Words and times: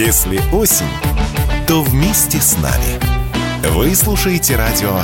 Если 0.00 0.40
осень, 0.50 0.86
то 1.68 1.82
вместе 1.82 2.40
с 2.40 2.56
нами. 2.56 2.98
Вы 3.74 3.94
слушаете 3.94 4.56
радио 4.56 4.98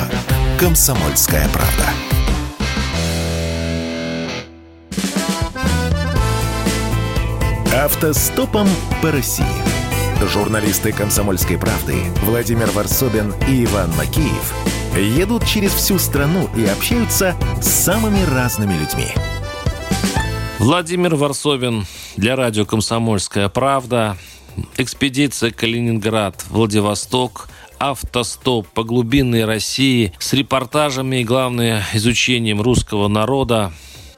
«Комсомольская 0.59 1.47
правда». 1.49 1.83
Автостопом 7.75 8.67
по 9.03 9.11
России. 9.11 9.45
Журналисты 10.33 10.91
«Комсомольской 10.91 11.59
правды» 11.59 11.97
Владимир 12.23 12.71
Варсобин 12.71 13.35
и 13.47 13.65
Иван 13.65 13.91
Макеев 13.97 14.51
едут 14.97 15.45
через 15.45 15.73
всю 15.73 15.99
страну 15.99 16.49
и 16.57 16.65
общаются 16.65 17.35
с 17.61 17.67
самыми 17.67 18.23
разными 18.33 18.73
людьми. 18.73 19.13
Владимир 20.57 21.15
Варсобин 21.15 21.85
для 22.15 22.35
радио 22.35 22.65
«Комсомольская 22.65 23.47
правда». 23.47 24.17
Экспедиция 24.77 25.51
Калининград, 25.51 26.45
Владивосток, 26.49 27.49
автостоп 27.79 28.67
по 28.67 28.83
глубинной 28.83 29.45
России 29.45 30.13
с 30.19 30.33
репортажами 30.33 31.17
и, 31.17 31.23
главное, 31.23 31.85
изучением 31.93 32.61
русского 32.61 33.07
народа. 33.07 33.71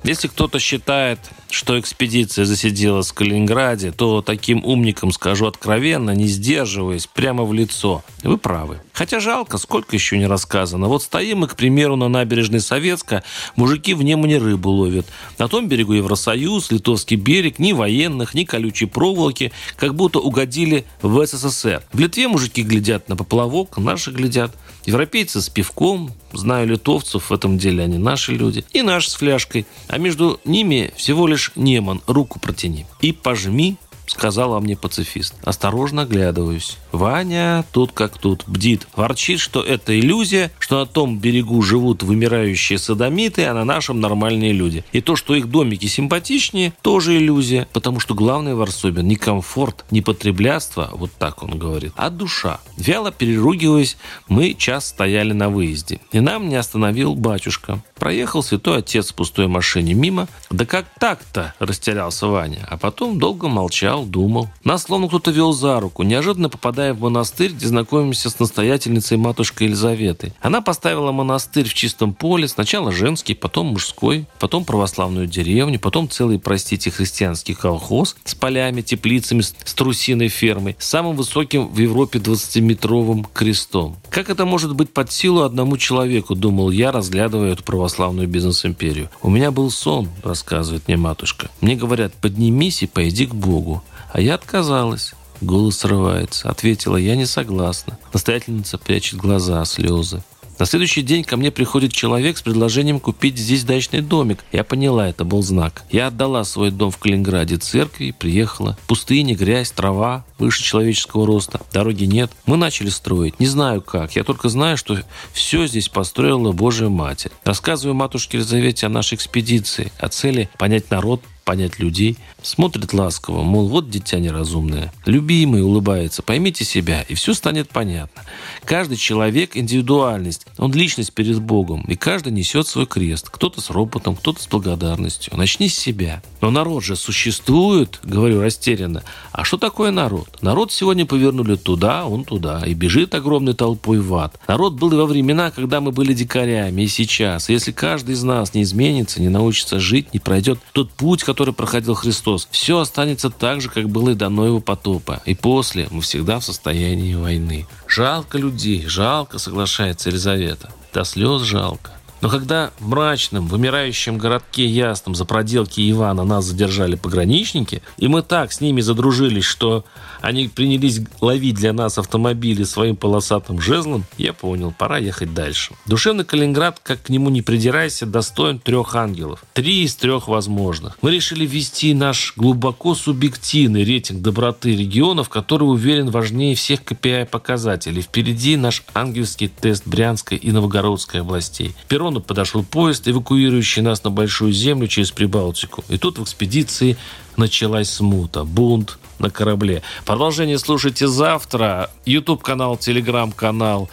Если 0.03 0.29
кто-то 0.29 0.59
считает, 0.59 1.19
что 1.49 1.77
экспедиция 1.77 2.45
засиделась 2.45 3.09
в 3.09 3.13
Калининграде, 3.13 3.91
то 3.91 4.21
таким 4.21 4.63
умникам 4.63 5.11
скажу 5.11 5.45
откровенно, 5.45 6.11
не 6.11 6.27
сдерживаясь, 6.27 7.07
прямо 7.07 7.43
в 7.43 7.53
лицо. 7.53 8.03
Вы 8.23 8.37
правы. 8.37 8.81
Хотя 8.99 9.21
жалко, 9.21 9.57
сколько 9.57 9.95
еще 9.95 10.17
не 10.17 10.27
рассказано. 10.27 10.89
Вот 10.89 11.03
стоим 11.03 11.37
мы, 11.37 11.47
к 11.47 11.55
примеру, 11.55 11.95
на 11.95 12.09
набережной 12.09 12.59
Советска, 12.59 13.23
мужики 13.55 13.93
в 13.93 14.03
Немане 14.03 14.39
рыбу 14.39 14.71
ловят. 14.71 15.05
На 15.37 15.47
том 15.47 15.69
берегу 15.69 15.93
Евросоюз, 15.93 16.69
Литовский 16.69 17.15
берег, 17.15 17.59
ни 17.59 17.71
военных, 17.71 18.33
ни 18.33 18.43
колючей 18.43 18.87
проволоки, 18.87 19.53
как 19.77 19.95
будто 19.95 20.19
угодили 20.19 20.83
в 21.01 21.25
СССР. 21.25 21.81
В 21.93 21.97
Литве 21.97 22.27
мужики 22.27 22.61
глядят 22.61 23.07
на 23.07 23.15
поплавок, 23.15 23.77
наши 23.77 24.11
глядят. 24.11 24.51
Европейцы 24.85 25.39
с 25.39 25.47
пивком, 25.47 26.11
знаю 26.33 26.67
литовцев, 26.67 27.29
в 27.29 27.33
этом 27.33 27.57
деле 27.57 27.85
они 27.85 27.97
наши 27.97 28.33
люди, 28.33 28.65
и 28.73 28.81
наши 28.81 29.11
с 29.11 29.13
фляжкой. 29.13 29.65
А 29.87 29.97
между 29.97 30.41
ними 30.43 30.91
всего 30.97 31.25
лишь 31.25 31.53
Неман, 31.55 32.01
руку 32.05 32.37
протяни 32.37 32.85
и 32.99 33.13
пожми 33.13 33.77
сказала 34.09 34.59
мне 34.59 34.75
пацифист. 34.75 35.35
Осторожно 35.43 36.03
оглядываюсь. 36.03 36.77
Ваня 36.91 37.65
тут 37.71 37.91
как 37.91 38.17
тут 38.17 38.43
бдит. 38.47 38.87
Ворчит, 38.95 39.39
что 39.39 39.61
это 39.61 39.97
иллюзия, 39.97 40.51
что 40.59 40.79
на 40.79 40.85
том 40.85 41.19
берегу 41.19 41.61
живут 41.61 42.03
вымирающие 42.03 42.79
садомиты, 42.79 43.45
а 43.45 43.53
на 43.53 43.63
нашем 43.63 43.99
нормальные 43.99 44.53
люди. 44.53 44.83
И 44.91 45.01
то, 45.01 45.15
что 45.15 45.35
их 45.35 45.49
домики 45.49 45.85
симпатичнее, 45.85 46.73
тоже 46.81 47.17
иллюзия. 47.17 47.67
Потому 47.73 47.99
что 47.99 48.15
главное 48.15 48.55
в 48.55 48.61
Арсобин 48.61 49.07
не 49.07 49.15
комфорт, 49.15 49.85
не 49.91 50.01
потреблятство, 50.01 50.89
вот 50.93 51.11
так 51.17 51.43
он 51.43 51.57
говорит, 51.57 51.93
а 51.95 52.09
душа. 52.09 52.59
Вяло 52.77 53.11
переругиваясь, 53.11 53.97
мы 54.27 54.53
час 54.53 54.87
стояли 54.87 55.33
на 55.33 55.49
выезде. 55.49 55.99
И 56.11 56.19
нам 56.19 56.49
не 56.49 56.55
остановил 56.55 57.15
батюшка. 57.15 57.81
Проехал 57.95 58.41
святой 58.41 58.79
отец 58.79 59.11
в 59.11 59.15
пустой 59.15 59.47
машине 59.47 59.93
мимо. 59.93 60.27
Да 60.49 60.65
как 60.65 60.85
так-то, 60.99 61.53
растерялся 61.59 62.27
Ваня. 62.27 62.65
А 62.69 62.77
потом 62.77 63.19
долго 63.19 63.47
молчал, 63.47 63.98
думал. 64.05 64.49
Нас 64.63 64.83
словно 64.83 65.07
кто-то 65.07 65.31
вел 65.31 65.53
за 65.53 65.79
руку. 65.79 66.03
Неожиданно 66.03 66.49
попадая 66.49 66.93
в 66.93 67.01
монастырь, 67.01 67.51
где 67.51 67.67
знакомимся 67.67 68.29
с 68.29 68.39
настоятельницей 68.39 69.17
матушкой 69.17 69.67
Елизаветой. 69.67 70.33
Она 70.41 70.61
поставила 70.61 71.11
монастырь 71.11 71.67
в 71.67 71.73
чистом 71.73 72.13
поле. 72.13 72.47
Сначала 72.47 72.91
женский, 72.91 73.33
потом 73.33 73.67
мужской, 73.67 74.25
потом 74.39 74.65
православную 74.65 75.27
деревню, 75.27 75.79
потом 75.79 76.09
целый, 76.09 76.39
простите, 76.39 76.91
христианский 76.91 77.53
колхоз 77.53 78.15
с 78.23 78.35
полями, 78.35 78.81
теплицами, 78.81 79.41
с 79.41 79.73
трусиной 79.73 80.29
фермой, 80.29 80.75
с 80.79 80.85
самым 80.85 81.15
высоким 81.15 81.67
в 81.67 81.77
Европе 81.77 82.19
20-метровым 82.19 83.25
крестом. 83.33 83.97
Как 84.09 84.29
это 84.29 84.45
может 84.45 84.75
быть 84.75 84.91
под 84.93 85.11
силу 85.11 85.41
одному 85.41 85.77
человеку, 85.77 86.35
думал 86.35 86.71
я, 86.71 86.91
разглядывая 86.91 87.53
эту 87.53 87.63
православную 87.63 88.27
бизнес-империю. 88.27 89.09
У 89.21 89.29
меня 89.29 89.51
был 89.51 89.69
сон, 89.71 90.09
рассказывает 90.23 90.87
мне 90.87 90.97
матушка. 90.97 91.49
Мне 91.61 91.75
говорят, 91.75 92.13
поднимись 92.13 92.83
и 92.83 92.87
пойди 92.87 93.25
к 93.25 93.33
Богу. 93.33 93.83
А 94.11 94.21
я 94.21 94.35
отказалась. 94.35 95.13
Голос 95.41 95.79
срывается. 95.79 96.49
Ответила, 96.49 96.97
я 96.97 97.15
не 97.15 97.25
согласна. 97.25 97.97
Настоятельница 98.13 98.77
прячет 98.77 99.19
глаза, 99.19 99.63
слезы. 99.65 100.21
На 100.59 100.65
следующий 100.65 101.03
день 101.03 101.23
ко 101.23 101.37
мне 101.37 101.51
приходит 101.51 101.93
человек 101.93 102.37
с 102.37 102.41
предложением 102.41 102.99
купить 102.99 103.37
здесь 103.37 103.63
дачный 103.63 104.01
домик. 104.01 104.43
Я 104.51 104.65
поняла, 104.65 105.07
это 105.07 105.23
был 105.23 105.41
знак. 105.41 105.83
Я 105.89 106.07
отдала 106.07 106.43
свой 106.43 106.69
дом 106.69 106.91
в 106.91 106.97
Калининграде 106.97 107.55
церкви 107.55 108.11
приехала. 108.11 108.77
Пустыня, 108.85 109.35
грязь, 109.35 109.71
трава, 109.71 110.25
выше 110.37 110.61
человеческого 110.61 111.25
роста. 111.25 111.61
Дороги 111.71 112.03
нет. 112.03 112.29
Мы 112.45 112.57
начали 112.57 112.89
строить. 112.89 113.39
Не 113.39 113.45
знаю 113.45 113.81
как. 113.81 114.17
Я 114.17 114.25
только 114.25 114.49
знаю, 114.49 114.75
что 114.75 114.99
все 115.31 115.65
здесь 115.65 115.87
построила 115.87 116.51
Божья 116.51 116.89
Матерь. 116.89 117.31
Рассказываю 117.45 117.95
матушке 117.95 118.37
Елизавете 118.37 118.87
о 118.87 118.89
нашей 118.89 119.15
экспедиции, 119.15 119.93
о 119.97 120.09
цели 120.09 120.49
понять 120.57 120.91
народ, 120.91 121.21
понять 121.49 121.79
людей. 121.79 122.15
Смотрит 122.43 122.93
ласково, 122.93 123.41
мол, 123.41 123.67
вот 123.69 123.89
дитя 123.89 124.19
неразумное. 124.19 124.93
Любимый 125.07 125.63
улыбается, 125.63 126.21
поймите 126.21 126.63
себя, 126.63 127.01
и 127.01 127.15
все 127.15 127.33
станет 127.33 127.69
понятно. 127.69 128.21
Каждый 128.65 128.97
человек– 128.97 129.51
индивидуальность, 129.57 130.45
он 130.59 130.71
личность 130.73 131.11
перед 131.11 131.41
Богом, 131.41 131.81
и 131.87 131.95
каждый 131.95 132.31
несет 132.31 132.67
свой 132.67 132.85
крест. 132.85 133.29
Кто-то 133.31 133.61
с 133.61 133.71
ропотом, 133.71 134.15
кто-то 134.15 134.43
с 134.43 134.47
благодарностью. 134.47 135.35
Начни 135.35 135.69
с 135.69 135.75
себя. 135.75 136.21
Но 136.39 136.51
народ 136.51 136.83
же 136.83 136.95
существует, 136.95 137.99
говорю 138.03 138.41
растерянно. 138.41 139.03
А 139.31 139.43
что 139.43 139.57
такое 139.57 139.89
народ? 139.89 140.29
Народ 140.41 140.71
сегодня 140.71 141.07
повернули 141.07 141.55
туда, 141.55 142.05
он 142.05 142.25
туда, 142.25 142.61
и 142.63 142.75
бежит 142.75 143.15
огромной 143.15 143.55
толпой 143.55 143.99
в 143.99 144.13
ад. 144.13 144.39
Народ 144.47 144.75
был 144.75 144.93
и 144.93 144.95
во 144.95 145.07
времена, 145.07 145.49
когда 145.49 145.81
мы 145.81 145.91
были 145.91 146.13
дикарями, 146.13 146.83
и 146.83 146.87
сейчас. 146.87 147.49
Если 147.49 147.71
каждый 147.71 148.13
из 148.13 148.21
нас 148.21 148.53
не 148.53 148.61
изменится, 148.61 149.19
не 149.19 149.29
научится 149.29 149.79
жить, 149.79 150.13
не 150.13 150.19
пройдет 150.19 150.59
тот 150.73 150.91
путь, 150.91 151.23
который 151.23 151.38
который 151.39 151.53
проходил 151.53 151.93
Христос, 151.93 152.49
все 152.51 152.79
останется 152.79 153.29
так 153.29 153.61
же, 153.61 153.69
как 153.69 153.87
было 153.87 154.09
и 154.09 154.13
до 154.13 154.27
Ноева 154.27 154.59
потопа. 154.59 155.21
И 155.23 155.35
после 155.35 155.87
мы 155.89 156.01
всегда 156.01 156.39
в 156.39 156.43
состоянии 156.43 157.15
войны. 157.15 157.65
Жалко 157.87 158.37
людей, 158.37 158.85
жалко, 158.87 159.39
соглашается 159.39 160.09
Елизавета. 160.09 160.69
До 160.93 161.05
слез 161.05 161.43
жалко. 161.43 161.91
Но 162.21 162.29
когда 162.29 162.71
в 162.79 162.87
мрачном, 162.87 163.47
вымирающем 163.47 164.17
городке 164.17 164.65
Ясном 164.65 165.15
за 165.15 165.25
проделки 165.25 165.89
Ивана 165.89 166.23
нас 166.23 166.45
задержали 166.45 166.95
пограничники, 166.95 167.81
и 167.97 168.07
мы 168.07 168.21
так 168.21 168.51
с 168.51 168.61
ними 168.61 168.81
задружились, 168.81 169.45
что 169.45 169.85
они 170.21 170.47
принялись 170.47 171.01
ловить 171.21 171.55
для 171.55 171.73
нас 171.73 171.97
автомобили 171.97 172.63
своим 172.63 172.95
полосатым 172.95 173.61
жезлом, 173.61 174.05
я 174.17 174.33
понял, 174.33 174.73
пора 174.77 174.97
ехать 174.97 175.33
дальше. 175.33 175.73
Душевный 175.85 176.25
Калининград, 176.25 176.79
как 176.83 177.03
к 177.03 177.09
нему 177.09 177.29
не 177.29 177.41
придирайся, 177.41 178.05
достоин 178.05 178.59
трех 178.59 178.95
ангелов. 178.95 179.43
Три 179.53 179.83
из 179.83 179.95
трех 179.95 180.27
возможных. 180.27 180.97
Мы 181.01 181.11
решили 181.11 181.45
ввести 181.45 181.93
наш 181.93 182.33
глубоко 182.35 182.95
субъективный 182.95 183.83
рейтинг 183.83 184.21
доброты 184.21 184.75
регионов, 184.75 185.29
который, 185.29 185.63
уверен, 185.63 186.09
важнее 186.09 186.55
всех 186.55 186.83
KPI-показателей. 186.83 188.01
Впереди 188.01 188.57
наш 188.57 188.83
ангельский 188.93 189.47
тест 189.47 189.87
Брянской 189.87 190.37
и 190.37 190.51
Новгородской 190.51 191.21
областей. 191.21 191.75
К 191.85 191.89
перрону 192.09 192.21
подошел 192.21 192.63
поезд, 192.63 193.07
эвакуирующий 193.07 193.81
нас 193.81 194.03
на 194.03 194.09
Большую 194.09 194.51
Землю 194.51 194.87
через 194.87 195.11
Прибалтику. 195.11 195.83
И 195.89 195.97
тут 195.97 196.17
в 196.17 196.23
экспедиции 196.23 196.97
началась 197.37 197.89
смута, 197.89 198.43
бунт, 198.43 198.97
на 199.19 199.29
корабле. 199.29 199.81
Продолжение 200.05 200.57
слушайте 200.57 201.07
завтра. 201.07 201.89
YouTube-канал, 202.05 202.77
телеграм-канал 202.77 203.89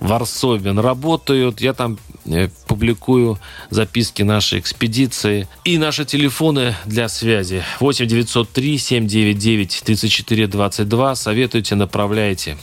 Варсобин 0.00 0.78
работают. 0.78 1.60
Я 1.60 1.74
там 1.74 1.98
э, 2.26 2.48
публикую 2.66 3.38
записки 3.70 4.22
нашей 4.22 4.58
экспедиции 4.58 5.46
и 5.64 5.78
наши 5.78 6.04
телефоны 6.04 6.74
для 6.86 7.08
связи. 7.08 7.62
8 7.80 8.06
903 8.06 8.78
799 8.78 9.82
34 9.84 10.46
22. 10.48 11.14
Советуйте, 11.14 11.76
направляйте. 11.76 12.56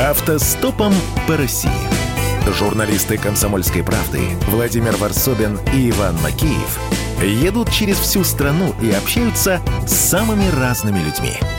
Автостопом 0.00 0.94
по 1.26 1.36
России. 1.36 1.87
Журналисты 2.46 3.18
«Комсомольской 3.18 3.82
правды» 3.82 4.20
Владимир 4.48 4.96
Варсобин 4.96 5.58
и 5.74 5.90
Иван 5.90 6.16
Макеев– 6.22 6.78
едут 7.22 7.70
через 7.70 7.98
всю 7.98 8.24
страну 8.24 8.74
и 8.80 8.90
общаются 8.90 9.60
с 9.86 9.92
самыми 9.92 10.48
разными 10.50 10.98
людьми– 10.98 11.34